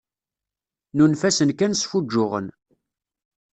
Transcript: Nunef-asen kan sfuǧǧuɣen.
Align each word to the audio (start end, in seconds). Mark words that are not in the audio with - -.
Nunef-asen 0.95 1.49
kan 1.59 1.73
sfuǧǧuɣen. 1.81 2.47